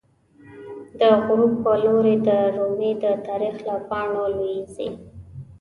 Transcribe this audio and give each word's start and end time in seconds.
د 0.99 1.01
غروب 1.23 1.53
په 1.63 1.73
لوری 1.83 2.15
د 2.27 2.29
رومی، 2.55 2.91
د 3.03 3.05
تاریخ 3.27 3.55
له 3.67 3.75
پاڼو 3.89 4.23
لویزی 4.35 4.89